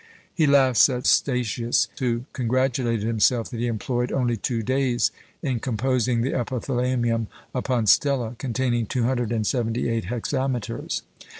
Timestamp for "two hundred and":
8.87-9.45